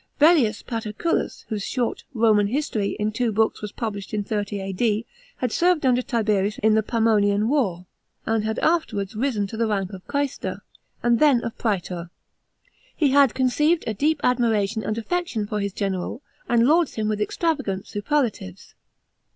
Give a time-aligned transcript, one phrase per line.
[0.17, 5.05] VELLEIUS PATERCULUS, whose short" Roman History" in t«o Bonks was pul lifhed in 30 A.D.,
[5.37, 7.85] had served under Tiherius in the Pannonian war,
[8.25, 10.61] and af erwards risen to the rank of quaestor,
[11.03, 12.09] and then of praetor.
[12.95, 17.21] He had conceived a deep admiration and affection for his general, and lauds him with
[17.21, 18.73] extravagant superlatives.